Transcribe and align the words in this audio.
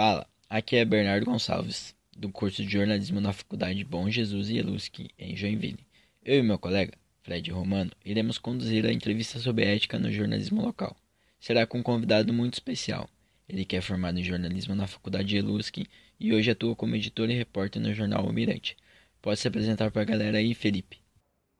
Fala, 0.00 0.28
aqui 0.48 0.76
é 0.76 0.84
Bernardo 0.84 1.26
Gonçalves, 1.26 1.92
do 2.16 2.30
curso 2.30 2.62
de 2.64 2.70
jornalismo 2.70 3.20
na 3.20 3.32
Faculdade 3.32 3.82
Bom 3.82 4.08
Jesus 4.08 4.48
e 4.48 4.56
Elusque, 4.56 5.10
em 5.18 5.34
Joinville. 5.34 5.84
Eu 6.24 6.38
e 6.38 6.42
meu 6.44 6.56
colega, 6.56 6.96
Fred 7.24 7.50
Romano, 7.50 7.90
iremos 8.04 8.38
conduzir 8.38 8.86
a 8.86 8.92
entrevista 8.92 9.40
sobre 9.40 9.64
ética 9.64 9.98
no 9.98 10.12
jornalismo 10.12 10.62
local. 10.62 10.96
Será 11.40 11.66
com 11.66 11.78
um 11.78 11.82
convidado 11.82 12.32
muito 12.32 12.54
especial. 12.54 13.10
Ele 13.48 13.64
que 13.64 13.74
é 13.74 13.80
formado 13.80 14.20
em 14.20 14.22
jornalismo 14.22 14.72
na 14.72 14.86
Faculdade 14.86 15.36
Elusque 15.36 15.88
e 16.20 16.32
hoje 16.32 16.52
atua 16.52 16.76
como 16.76 16.94
editor 16.94 17.28
e 17.28 17.34
repórter 17.34 17.82
no 17.82 17.92
jornal 17.92 18.24
O 18.24 18.32
Mirante. 18.32 18.76
Pode 19.20 19.40
se 19.40 19.48
apresentar 19.48 19.90
para 19.90 20.02
a 20.02 20.04
galera 20.04 20.38
aí, 20.38 20.54
Felipe. 20.54 21.00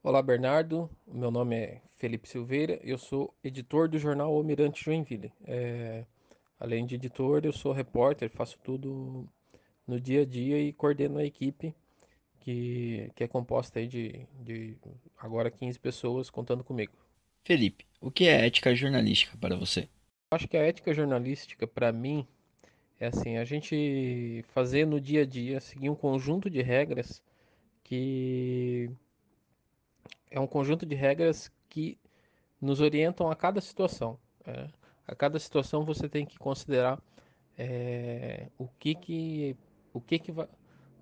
Olá, 0.00 0.22
Bernardo. 0.22 0.88
Meu 1.12 1.32
nome 1.32 1.56
é 1.56 1.82
Felipe 1.96 2.28
Silveira. 2.28 2.78
Eu 2.84 2.98
sou 2.98 3.34
editor 3.42 3.88
do 3.88 3.98
jornal 3.98 4.32
O 4.32 4.44
Mirante 4.44 4.84
Joinville. 4.84 5.32
É... 5.44 6.04
Além 6.58 6.84
de 6.84 6.96
editor, 6.96 7.44
eu 7.44 7.52
sou 7.52 7.72
repórter, 7.72 8.28
faço 8.30 8.58
tudo 8.64 9.28
no 9.86 10.00
dia 10.00 10.22
a 10.22 10.24
dia 10.24 10.60
e 10.60 10.72
coordeno 10.72 11.18
a 11.18 11.24
equipe 11.24 11.74
que, 12.40 13.10
que 13.14 13.24
é 13.24 13.28
composta 13.28 13.78
aí 13.78 13.86
de, 13.86 14.26
de 14.40 14.76
agora 15.16 15.50
15 15.50 15.78
pessoas 15.78 16.30
contando 16.30 16.64
comigo. 16.64 16.92
Felipe, 17.44 17.86
o 18.00 18.10
que 18.10 18.26
é 18.26 18.46
ética 18.46 18.74
jornalística 18.74 19.36
para 19.38 19.56
você? 19.56 19.88
Acho 20.30 20.48
que 20.48 20.56
a 20.56 20.62
ética 20.62 20.92
jornalística, 20.92 21.66
para 21.66 21.92
mim, 21.92 22.26
é 23.00 23.06
assim, 23.06 23.36
a 23.36 23.44
gente 23.44 24.44
fazer 24.48 24.86
no 24.86 25.00
dia 25.00 25.22
a 25.22 25.26
dia, 25.26 25.60
seguir 25.60 25.88
um 25.88 25.94
conjunto 25.94 26.50
de 26.50 26.60
regras 26.60 27.22
que 27.84 28.90
é 30.30 30.38
um 30.38 30.46
conjunto 30.46 30.84
de 30.84 30.94
regras 30.94 31.50
que 31.70 31.96
nos 32.60 32.80
orientam 32.80 33.30
a 33.30 33.36
cada 33.36 33.60
situação. 33.60 34.18
É 34.44 34.68
a 35.08 35.14
cada 35.14 35.38
situação 35.38 35.84
você 35.84 36.08
tem 36.08 36.26
que 36.26 36.38
considerar 36.38 37.02
é, 37.56 38.48
o 38.58 38.68
que 38.68 38.94
que 38.94 39.56
o 39.92 40.00
que 40.00 40.18
que 40.18 40.30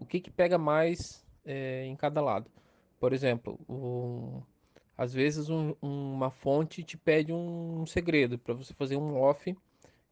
o 0.01 0.07
que 0.07 0.21
que 0.21 0.31
pega 0.31 0.57
mais 0.57 1.27
é, 1.45 1.85
em 1.85 1.97
cada 1.97 2.21
lado. 2.21 2.51
Por 3.01 3.13
exemplo, 3.13 3.59
um, 3.69 4.41
às 4.97 5.13
vezes 5.13 5.51
um, 5.51 5.75
uma 5.83 6.31
fonte 6.31 6.85
te 6.85 6.97
pede 6.97 7.33
um 7.33 7.85
segredo 7.85 8.39
para 8.39 8.55
você 8.55 8.73
fazer 8.73 8.97
um 8.97 9.21
off 9.21 9.55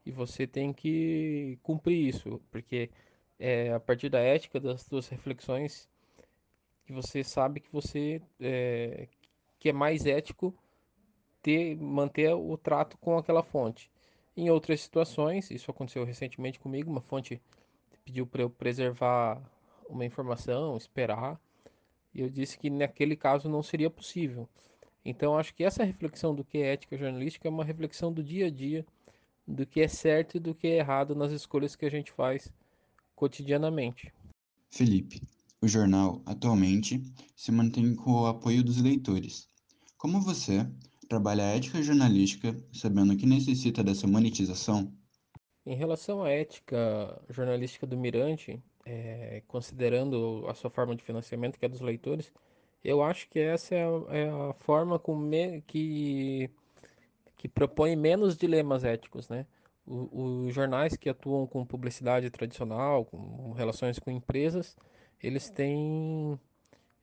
e 0.05 0.11
você 0.11 0.45
tem 0.45 0.73
que 0.73 1.57
cumprir 1.63 2.07
isso, 2.09 2.41
porque 2.51 2.91
é 3.39 3.73
a 3.73 3.79
partir 3.79 4.09
da 4.09 4.19
ética 4.19 4.59
das 4.59 4.81
suas 4.81 5.07
reflexões 5.07 5.89
que 6.85 6.93
você 6.93 7.23
sabe 7.23 7.59
que 7.61 7.71
você 7.71 8.21
é, 8.39 9.07
que 9.57 9.69
é 9.69 9.73
mais 9.73 10.05
ético 10.05 10.53
ter, 11.45 11.77
manter 11.77 12.33
o 12.33 12.57
trato 12.57 12.97
com 12.97 13.19
aquela 13.19 13.43
fonte. 13.43 13.87
Em 14.35 14.49
outras 14.49 14.81
situações, 14.81 15.51
isso 15.51 15.69
aconteceu 15.69 16.03
recentemente 16.03 16.59
comigo, 16.59 16.89
uma 16.89 17.01
fonte 17.01 17.39
pediu 18.03 18.25
para 18.25 18.41
eu 18.41 18.49
preservar 18.49 19.39
uma 19.87 20.03
informação, 20.03 20.75
esperar, 20.75 21.39
e 22.15 22.21
eu 22.21 22.31
disse 22.31 22.57
que 22.57 22.71
naquele 22.71 23.15
caso 23.15 23.47
não 23.47 23.61
seria 23.61 23.91
possível. 23.91 24.49
Então, 25.05 25.37
acho 25.37 25.53
que 25.53 25.63
essa 25.63 25.83
reflexão 25.83 26.33
do 26.33 26.43
que 26.43 26.57
é 26.57 26.73
ética 26.73 26.97
jornalística 26.97 27.47
é 27.47 27.51
uma 27.51 27.63
reflexão 27.63 28.11
do 28.11 28.23
dia 28.23 28.47
a 28.47 28.49
dia, 28.49 28.83
do 29.47 29.67
que 29.67 29.81
é 29.81 29.87
certo 29.87 30.37
e 30.37 30.39
do 30.39 30.55
que 30.55 30.65
é 30.65 30.77
errado 30.77 31.13
nas 31.13 31.31
escolhas 31.31 31.75
que 31.75 31.85
a 31.85 31.91
gente 31.91 32.11
faz 32.11 32.51
cotidianamente. 33.15 34.11
Felipe, 34.71 35.21
o 35.61 35.67
jornal, 35.67 36.23
atualmente, 36.25 37.03
se 37.35 37.51
mantém 37.51 37.93
com 37.93 38.13
o 38.13 38.25
apoio 38.25 38.63
dos 38.63 38.81
leitores. 38.81 39.47
Como 39.95 40.19
você, 40.19 40.67
trabalha 41.07 41.43
a 41.43 41.55
ética 41.55 41.81
jornalística 41.81 42.55
sabendo 42.73 43.15
que 43.15 43.25
necessita 43.25 43.83
dessa 43.83 44.07
monetização? 44.07 44.91
Em 45.65 45.75
relação 45.75 46.23
à 46.23 46.29
ética 46.29 47.21
jornalística 47.29 47.87
do 47.87 47.97
Mirante, 47.97 48.61
é, 48.85 49.41
considerando 49.47 50.45
a 50.47 50.53
sua 50.53 50.69
forma 50.69 50.95
de 50.95 51.03
financiamento, 51.03 51.57
que 51.57 51.65
é 51.65 51.69
dos 51.69 51.81
leitores, 51.81 52.31
eu 52.83 53.01
acho 53.01 53.27
que 53.29 53.39
essa 53.39 53.73
é 53.73 53.83
a, 53.83 54.15
é 54.15 54.29
a 54.29 54.53
forma 54.53 55.01
me, 55.07 55.61
que, 55.61 56.49
que 57.35 57.47
propõe 57.47 57.95
menos 57.95 58.37
dilemas 58.37 58.83
éticos, 58.83 59.27
né? 59.27 59.47
Os 59.87 60.53
jornais 60.53 60.97
que 60.97 61.09
atuam 61.09 61.45
com 61.45 61.65
publicidade 61.65 62.29
tradicional, 62.31 63.05
com 63.05 63.53
relações 63.53 63.99
com 63.99 64.09
empresas, 64.09 64.75
eles 65.21 65.49
têm 65.49 66.39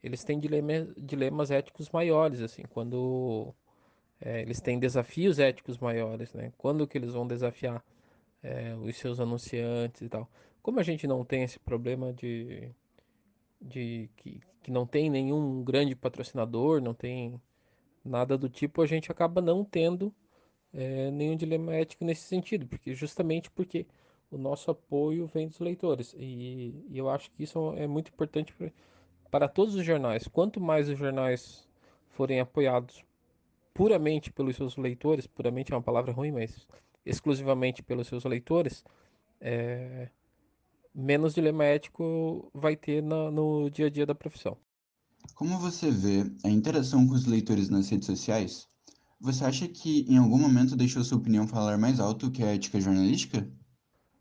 eles 0.02 0.24
têm 0.24 0.40
dilemas, 0.40 0.88
dilemas 0.96 1.50
éticos 1.50 1.88
maiores, 1.90 2.40
assim, 2.40 2.62
quando 2.70 3.54
é, 4.24 4.40
eles 4.40 4.60
têm 4.60 4.78
desafios 4.78 5.38
éticos 5.38 5.78
maiores, 5.78 6.32
né? 6.32 6.52
Quando 6.56 6.86
que 6.86 6.96
eles 6.96 7.12
vão 7.12 7.26
desafiar 7.26 7.84
é, 8.42 8.74
os 8.76 8.96
seus 8.96 9.18
anunciantes 9.20 10.00
e 10.02 10.08
tal? 10.08 10.30
Como 10.62 10.78
a 10.78 10.82
gente 10.82 11.06
não 11.06 11.24
tem 11.24 11.42
esse 11.42 11.58
problema 11.58 12.12
de, 12.12 12.70
de 13.60 14.08
que, 14.16 14.40
que 14.62 14.70
não 14.70 14.86
tem 14.86 15.10
nenhum 15.10 15.64
grande 15.64 15.96
patrocinador, 15.96 16.80
não 16.80 16.94
tem 16.94 17.40
nada 18.04 18.38
do 18.38 18.48
tipo, 18.48 18.80
a 18.82 18.86
gente 18.86 19.10
acaba 19.10 19.40
não 19.42 19.64
tendo 19.64 20.14
é, 20.72 21.10
nenhum 21.10 21.36
dilema 21.36 21.74
ético 21.74 22.04
nesse 22.04 22.22
sentido, 22.22 22.66
porque 22.66 22.94
justamente 22.94 23.50
porque 23.50 23.86
o 24.30 24.38
nosso 24.38 24.70
apoio 24.70 25.26
vem 25.26 25.48
dos 25.48 25.58
leitores 25.58 26.14
e, 26.16 26.84
e 26.88 26.98
eu 26.98 27.10
acho 27.10 27.30
que 27.32 27.42
isso 27.42 27.74
é 27.76 27.86
muito 27.88 28.10
importante 28.12 28.54
para 29.30 29.48
todos 29.48 29.74
os 29.74 29.84
jornais. 29.84 30.28
Quanto 30.28 30.60
mais 30.60 30.88
os 30.88 30.98
jornais 30.98 31.68
forem 32.10 32.40
apoiados 32.40 33.04
puramente 33.74 34.32
pelos 34.32 34.56
seus 34.56 34.76
leitores, 34.76 35.26
puramente 35.26 35.72
é 35.72 35.76
uma 35.76 35.82
palavra 35.82 36.12
ruim, 36.12 36.32
mas 36.32 36.66
exclusivamente 37.04 37.82
pelos 37.82 38.06
seus 38.06 38.24
leitores, 38.24 38.84
é, 39.40 40.08
menos 40.94 41.34
dilema 41.34 41.64
ético 41.64 42.50
vai 42.54 42.76
ter 42.76 43.02
na, 43.02 43.30
no 43.30 43.70
dia 43.70 43.86
a 43.86 43.90
dia 43.90 44.06
da 44.06 44.14
profissão. 44.14 44.56
Como 45.34 45.58
você 45.58 45.90
vê 45.90 46.24
a 46.44 46.48
interação 46.48 47.06
com 47.06 47.14
os 47.14 47.26
leitores 47.26 47.68
nas 47.68 47.88
redes 47.88 48.06
sociais? 48.06 48.68
Você 49.20 49.44
acha 49.44 49.68
que 49.68 50.04
em 50.08 50.18
algum 50.18 50.38
momento 50.38 50.76
deixou 50.76 51.04
sua 51.04 51.18
opinião 51.18 51.46
falar 51.46 51.78
mais 51.78 52.00
alto 52.00 52.30
que 52.30 52.42
a 52.42 52.54
ética 52.54 52.80
jornalística? 52.80 53.48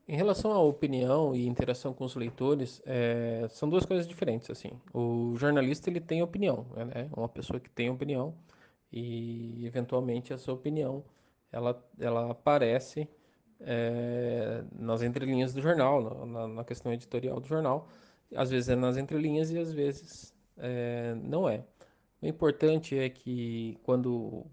Em 0.07 0.15
relação 0.15 0.51
à 0.51 0.59
opinião 0.59 1.35
e 1.35 1.47
interação 1.47 1.93
com 1.93 2.03
os 2.03 2.15
leitores, 2.15 2.81
é, 2.85 3.47
são 3.49 3.69
duas 3.69 3.85
coisas 3.85 4.07
diferentes. 4.07 4.49
Assim, 4.49 4.69
o 4.93 5.35
jornalista 5.37 5.89
ele 5.89 5.99
tem 5.99 6.21
opinião, 6.21 6.67
né? 6.75 7.09
Uma 7.15 7.29
pessoa 7.29 7.59
que 7.59 7.69
tem 7.69 7.89
opinião 7.89 8.35
e 8.91 9.65
eventualmente 9.65 10.33
essa 10.33 10.51
opinião 10.51 11.03
ela, 11.51 11.83
ela 11.99 12.31
aparece 12.31 13.07
é, 13.59 14.63
nas 14.73 15.01
entrelinhas 15.01 15.53
do 15.53 15.61
jornal, 15.61 16.25
na, 16.25 16.47
na, 16.47 16.63
questão 16.63 16.91
editorial 16.93 17.39
do 17.39 17.47
jornal. 17.47 17.87
Às 18.35 18.49
vezes 18.49 18.69
é 18.69 18.75
nas 18.75 18.97
entrelinhas 18.97 19.51
e 19.51 19.57
às 19.57 19.71
vezes 19.71 20.33
é, 20.57 21.15
não 21.15 21.47
é. 21.47 21.63
O 22.21 22.27
importante 22.27 22.97
é 22.97 23.09
que 23.09 23.77
quando 23.83 24.45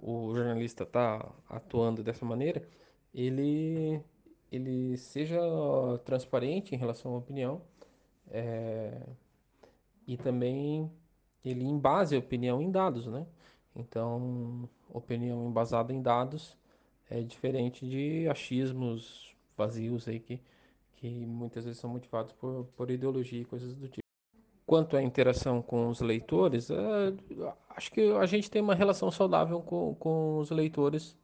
o 0.00 0.34
jornalista 0.34 0.84
está 0.84 1.32
atuando 1.48 2.02
dessa 2.02 2.24
maneira, 2.24 2.62
ele, 3.14 4.00
ele 4.50 4.96
seja 4.96 5.38
transparente 6.04 6.74
em 6.74 6.78
relação 6.78 7.14
à 7.14 7.18
opinião 7.18 7.62
é, 8.30 9.00
e 10.06 10.16
também 10.16 10.90
ele 11.44 11.64
embase 11.64 12.16
a 12.16 12.18
opinião 12.18 12.62
em 12.62 12.70
dados, 12.70 13.06
né? 13.06 13.26
Então, 13.74 14.68
opinião 14.90 15.48
embasada 15.48 15.92
em 15.92 16.02
dados 16.02 16.56
é 17.10 17.20
diferente 17.20 17.86
de 17.86 18.28
achismos 18.28 19.34
vazios 19.56 20.08
aí 20.08 20.20
que, 20.20 20.40
que 20.96 21.08
muitas 21.26 21.64
vezes 21.64 21.80
são 21.80 21.90
motivados 21.90 22.32
por, 22.32 22.66
por 22.76 22.90
ideologia 22.90 23.40
e 23.40 23.44
coisas 23.44 23.74
do 23.74 23.88
tipo. 23.88 24.02
Quanto 24.66 24.96
à 24.96 25.02
interação 25.02 25.60
com 25.60 25.88
os 25.88 26.00
leitores, 26.00 26.70
é, 26.70 26.76
acho 27.70 27.90
que 27.90 28.00
a 28.12 28.26
gente 28.26 28.50
tem 28.50 28.62
uma 28.62 28.74
relação 28.74 29.10
saudável 29.10 29.60
com, 29.60 29.94
com 29.96 30.38
os 30.38 30.50
leitores 30.50 31.16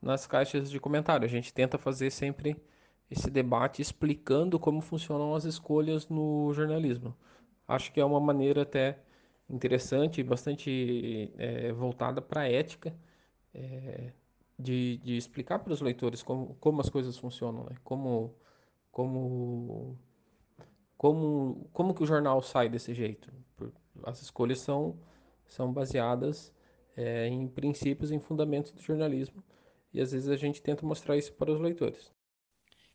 nas 0.00 0.26
caixas 0.26 0.70
de 0.70 0.78
comentário. 0.78 1.24
A 1.24 1.28
gente 1.28 1.52
tenta 1.52 1.78
fazer 1.78 2.10
sempre 2.10 2.56
esse 3.10 3.30
debate 3.30 3.82
explicando 3.82 4.58
como 4.58 4.80
funcionam 4.80 5.34
as 5.34 5.44
escolhas 5.44 6.08
no 6.08 6.52
jornalismo. 6.52 7.16
Acho 7.66 7.92
que 7.92 8.00
é 8.00 8.04
uma 8.04 8.20
maneira 8.20 8.62
até 8.62 8.98
interessante, 9.48 10.22
bastante 10.22 11.32
é, 11.36 11.72
voltada 11.72 12.22
para 12.22 12.42
a 12.42 12.50
ética, 12.50 12.94
é, 13.52 14.12
de, 14.58 14.98
de 14.98 15.16
explicar 15.16 15.58
para 15.58 15.72
os 15.72 15.80
leitores 15.80 16.22
como, 16.22 16.54
como 16.56 16.80
as 16.80 16.88
coisas 16.88 17.18
funcionam, 17.18 17.64
né? 17.64 17.76
como, 17.84 18.34
como, 18.90 19.98
como, 20.96 21.68
como 21.72 21.94
que 21.94 22.02
o 22.02 22.06
jornal 22.06 22.42
sai 22.42 22.68
desse 22.68 22.94
jeito. 22.94 23.32
As 24.04 24.22
escolhas 24.22 24.58
são, 24.60 24.98
são 25.46 25.72
baseadas 25.72 26.52
é, 26.96 27.26
em 27.28 27.46
princípios, 27.48 28.10
em 28.10 28.20
fundamentos 28.20 28.72
do 28.72 28.80
jornalismo, 28.80 29.42
e 29.92 30.00
às 30.00 30.12
vezes 30.12 30.28
a 30.28 30.36
gente 30.36 30.62
tenta 30.62 30.84
mostrar 30.86 31.16
isso 31.16 31.32
para 31.34 31.52
os 31.52 31.60
leitores. 31.60 32.12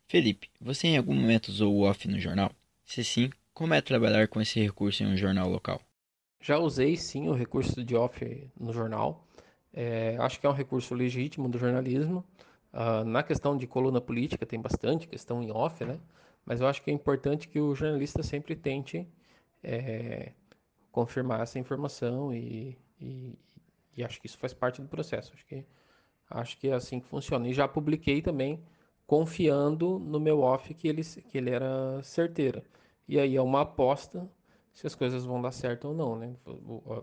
Felipe, 0.06 0.50
você 0.60 0.88
em 0.88 0.98
algum 0.98 1.14
momento 1.14 1.48
usou 1.48 1.74
o 1.74 1.82
off 1.82 2.06
no 2.08 2.18
jornal? 2.18 2.52
Se 2.84 3.02
sim, 3.04 3.30
como 3.54 3.72
é 3.74 3.80
trabalhar 3.80 4.28
com 4.28 4.40
esse 4.40 4.60
recurso 4.60 5.02
em 5.02 5.06
um 5.06 5.16
jornal 5.16 5.48
local? 5.48 5.80
Já 6.40 6.58
usei 6.58 6.96
sim 6.96 7.28
o 7.28 7.34
recurso 7.34 7.84
de 7.84 7.94
off 7.94 8.50
no 8.58 8.72
jornal. 8.72 9.26
É, 9.72 10.16
acho 10.18 10.40
que 10.40 10.46
é 10.46 10.50
um 10.50 10.54
recurso 10.54 10.94
legítimo 10.94 11.48
do 11.48 11.58
jornalismo. 11.58 12.24
Uh, 12.72 13.04
na 13.04 13.22
questão 13.22 13.56
de 13.56 13.66
coluna 13.66 14.00
política 14.00 14.46
tem 14.46 14.60
bastante 14.60 15.06
questão 15.06 15.42
em 15.42 15.50
off, 15.50 15.84
né? 15.84 15.98
Mas 16.44 16.60
eu 16.60 16.66
acho 16.66 16.82
que 16.82 16.90
é 16.90 16.94
importante 16.94 17.48
que 17.48 17.60
o 17.60 17.74
jornalista 17.74 18.22
sempre 18.22 18.56
tente 18.56 19.06
é, 19.62 20.32
confirmar 20.90 21.40
essa 21.40 21.58
informação 21.58 22.32
e, 22.32 22.76
e, 23.00 23.38
e, 23.96 24.04
acho 24.04 24.20
que 24.20 24.26
isso 24.26 24.38
faz 24.38 24.54
parte 24.54 24.80
do 24.80 24.88
processo. 24.88 25.32
Acho 25.34 25.44
que, 25.46 25.64
acho 26.30 26.58
que 26.58 26.68
é 26.68 26.72
assim 26.72 27.00
que 27.00 27.06
funciona. 27.06 27.46
E 27.48 27.52
já 27.52 27.68
publiquei 27.68 28.22
também 28.22 28.62
confiando 29.06 29.98
no 29.98 30.20
meu 30.20 30.40
off 30.40 30.72
que 30.74 30.88
ele, 30.88 31.02
que 31.04 31.36
ele 31.36 31.50
era 31.50 32.02
certeiro. 32.02 32.62
E 33.06 33.18
aí 33.18 33.36
é 33.36 33.42
uma 33.42 33.62
aposta 33.62 34.28
se 34.72 34.86
as 34.86 34.94
coisas 34.94 35.24
vão 35.24 35.40
dar 35.40 35.52
certo 35.52 35.88
ou 35.88 35.94
não, 35.94 36.16
né? 36.16 36.34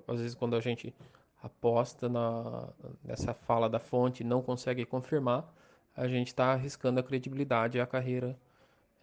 Às 0.08 0.20
vezes 0.20 0.36
quando 0.36 0.56
a 0.56 0.60
gente 0.60 0.94
aposta 1.42 2.10
na, 2.10 2.70
nessa 3.04 3.34
fala 3.34 3.70
da 3.70 3.80
fonte 3.80 4.24
e 4.24 4.26
não 4.26 4.42
consegue 4.42 4.86
confirmar, 4.86 5.54
a 5.96 6.08
gente 6.08 6.28
está 6.28 6.54
arriscando 6.54 7.00
a 7.00 7.04
credibilidade 7.04 7.78
e 7.78 7.82
a 7.82 7.88
carreira 7.88 8.38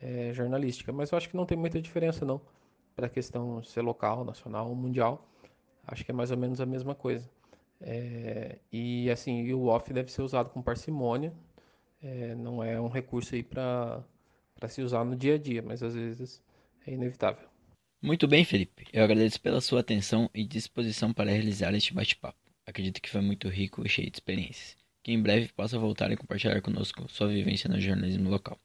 é, 0.00 0.32
jornalística. 0.32 0.92
Mas 0.92 1.10
eu 1.10 1.18
acho 1.18 1.28
que 1.28 1.36
não 1.36 1.46
tem 1.46 1.56
muita 1.58 1.80
diferença 1.80 2.24
não 2.24 2.40
para 2.94 3.06
a 3.06 3.10
questão 3.10 3.62
ser 3.62 3.82
local, 3.82 4.24
nacional 4.24 4.68
ou 4.68 4.74
mundial. 4.74 5.26
Acho 5.86 6.04
que 6.04 6.10
é 6.10 6.14
mais 6.14 6.30
ou 6.30 6.36
menos 6.36 6.60
a 6.60 6.66
mesma 6.66 6.94
coisa. 6.94 7.28
É, 7.80 8.58
e 8.72 9.10
assim, 9.10 9.52
o 9.52 9.66
off 9.66 9.92
deve 9.92 10.10
ser 10.10 10.22
usado 10.22 10.50
com 10.50 10.62
parcimônia. 10.62 11.32
É, 12.02 12.34
não 12.34 12.62
é 12.62 12.80
um 12.80 12.88
recurso 12.88 13.34
aí 13.34 13.42
para 13.42 14.04
se 14.68 14.82
usar 14.82 15.04
no 15.04 15.16
dia 15.16 15.34
a 15.34 15.38
dia, 15.38 15.62
mas 15.62 15.82
às 15.82 15.94
vezes 15.94 16.42
é 16.86 16.92
inevitável. 16.92 17.48
Muito 18.04 18.28
bem, 18.28 18.44
Felipe. 18.44 18.84
Eu 18.92 19.02
agradeço 19.02 19.40
pela 19.40 19.62
sua 19.62 19.80
atenção 19.80 20.28
e 20.34 20.44
disposição 20.44 21.10
para 21.10 21.30
realizar 21.30 21.72
este 21.72 21.94
bate-papo. 21.94 22.36
Acredito 22.66 23.00
que 23.00 23.08
foi 23.08 23.22
muito 23.22 23.48
rico 23.48 23.82
e 23.82 23.88
cheio 23.88 24.10
de 24.10 24.16
experiências. 24.18 24.76
Que 25.02 25.10
em 25.10 25.22
breve 25.22 25.48
possa 25.48 25.78
voltar 25.78 26.12
e 26.12 26.16
compartilhar 26.18 26.60
conosco 26.60 27.10
sua 27.10 27.28
vivência 27.28 27.66
no 27.66 27.80
jornalismo 27.80 28.28
local. 28.28 28.60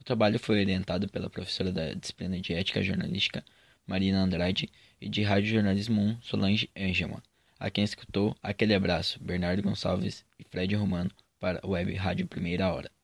O 0.00 0.02
trabalho 0.02 0.38
foi 0.38 0.60
orientado 0.60 1.10
pela 1.10 1.28
professora 1.28 1.70
da 1.70 1.92
disciplina 1.92 2.40
de 2.40 2.54
Ética 2.54 2.82
Jornalística, 2.82 3.44
Marina 3.86 4.22
Andrade, 4.22 4.70
e 4.98 5.10
de 5.10 5.22
Rádio 5.22 5.50
Jornalismo 5.50 6.00
1, 6.00 6.22
Solange 6.22 6.70
Engelmann. 6.74 7.20
A 7.58 7.68
quem 7.68 7.84
escutou, 7.84 8.34
aquele 8.42 8.72
abraço, 8.72 9.22
Bernardo 9.22 9.62
Gonçalves 9.62 10.24
e 10.38 10.44
Fred 10.44 10.74
Romano 10.74 11.10
para 11.38 11.60
a 11.62 11.68
Web 11.68 11.92
Rádio 11.96 12.26
Primeira 12.26 12.72
Hora. 12.72 12.90